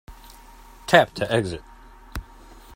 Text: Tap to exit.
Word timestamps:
Tap 0.87 1.13
to 1.13 1.31
exit. 1.31 1.61